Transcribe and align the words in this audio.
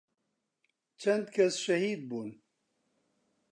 چەند 1.01 1.25
کەس 1.35 1.53
شەهید 1.65 2.01
بوون 2.09 2.29